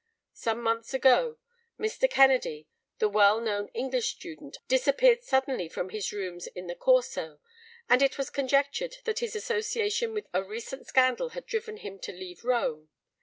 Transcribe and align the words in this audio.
Some 0.33 0.63
months 0.63 0.95
ago 0.95 1.37
Mr. 1.79 2.09
Kennedy, 2.09 2.67
the 2.97 3.07
well 3.07 3.39
known 3.39 3.67
English 3.67 4.07
student, 4.13 4.57
disappeared 4.67 5.21
suddenly 5.21 5.69
from 5.69 5.89
his 5.91 6.11
rooms 6.11 6.47
in 6.47 6.65
the 6.65 6.73
Corso, 6.73 7.39
and 7.87 8.01
it 8.01 8.17
was 8.17 8.31
conjectured 8.31 8.97
that 9.03 9.19
his 9.19 9.35
association 9.35 10.15
with 10.15 10.25
a 10.33 10.43
recent 10.43 10.87
scandal 10.87 11.29
had 11.37 11.45
driven 11.45 11.77
him 11.77 11.99
to 11.99 12.11
leave 12.11 12.43
Rome. 12.43 12.89